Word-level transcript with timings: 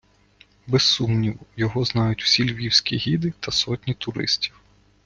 Без 0.67 0.83
сумніву, 0.83 1.39
його 1.55 1.85
знають 1.85 2.23
всі 2.23 2.51
львівські 2.53 2.97
гіди 2.97 3.33
та 3.39 3.51
сотні 3.51 3.93
туристів. 3.93 4.61